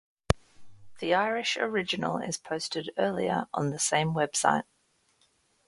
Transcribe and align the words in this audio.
The 0.97 1.13
Irish 1.13 1.57
original 1.57 2.17
is 2.17 2.35
posted 2.35 2.89
earlier 2.97 3.45
on 3.53 3.69
the 3.69 3.77
same 3.77 4.15
website. 4.15 4.63